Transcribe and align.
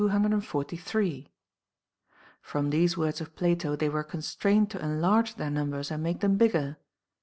* 0.01 0.01
From 0.01 0.41
these 2.71 2.97
words 2.97 3.21
of 3.21 3.35
Plato 3.35 3.75
they 3.75 3.87
were 3.87 4.03
constrained 4.03 4.71
to 4.71 4.83
enlarge 4.83 5.35
their 5.35 5.51
numbers 5.51 5.91
and 5.91 6.01
make 6.01 6.21
them 6.21 6.37
bigger. 6.37 6.79